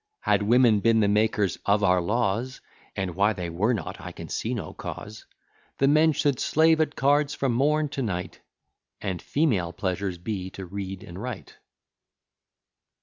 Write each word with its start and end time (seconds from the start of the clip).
Had 0.21 0.41
women 0.41 0.79
been 0.79 0.99
the 0.99 1.07
makers 1.07 1.59
of 1.63 1.83
our 1.83 2.01
laws, 2.01 2.59
(And 2.95 3.13
why 3.13 3.33
they 3.33 3.51
were 3.51 3.71
not, 3.71 4.01
I 4.01 4.11
can 4.11 4.29
see 4.29 4.55
no 4.55 4.73
cause,) 4.73 5.27
The 5.77 5.87
men 5.87 6.11
should 6.13 6.39
slave 6.39 6.81
at 6.81 6.95
cards 6.95 7.35
from 7.35 7.53
morn 7.53 7.87
to 7.89 8.01
night 8.01 8.41
And 8.99 9.21
female 9.21 9.71
pleasures 9.71 10.17
be 10.17 10.49
to 10.57 10.65
read 10.65 11.03
and 11.03 11.21
write. 11.21 11.59